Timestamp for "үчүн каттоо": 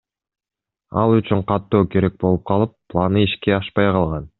1.17-1.83